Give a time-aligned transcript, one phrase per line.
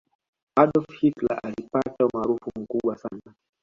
[0.55, 3.33] adolf hitler alipata umaarufu mkubwa sana